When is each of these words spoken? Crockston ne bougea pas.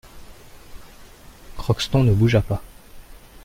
Crockston 1.57 2.03
ne 2.03 2.11
bougea 2.11 2.41
pas. 2.41 2.63